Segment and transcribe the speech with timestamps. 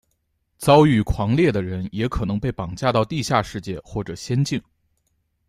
[0.57, 4.59] 遭遇狂猎的人也可能被绑架到地下世界或者仙境。